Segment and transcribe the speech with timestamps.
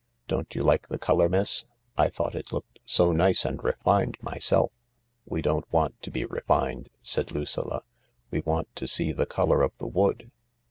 [0.27, 1.65] "Don't you like the colour, miss?
[1.95, 4.71] I thought it looked so nice and refined myself."
[5.27, 7.83] "We don't want to be refined/' said Lucilla;
[8.31, 10.31] "we want to see the colour of the wood."